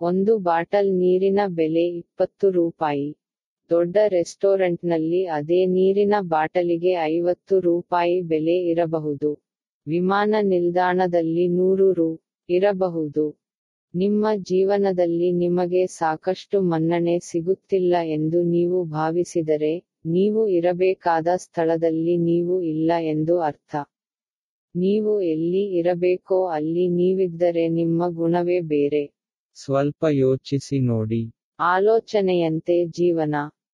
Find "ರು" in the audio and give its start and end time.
11.92-12.08